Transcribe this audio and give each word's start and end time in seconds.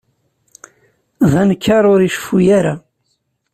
D 1.31 1.33
anekkar 1.41 1.83
ur 1.93 1.99
iceffu 2.03 2.37
ara. 2.57 2.73